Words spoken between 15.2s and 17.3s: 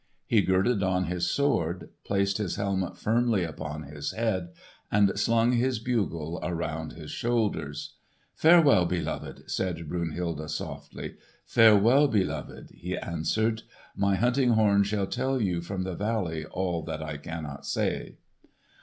you from the valley all that I